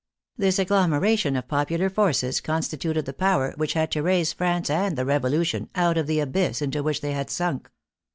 [0.35, 5.05] This agglomeration of popular forces constituted the power which had to raise France and the
[5.05, 7.69] Revolution out of the abyss into which they had sunk.